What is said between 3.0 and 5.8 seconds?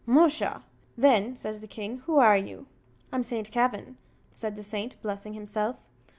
"I'm Saint Kavin," said the saint, blessing himself.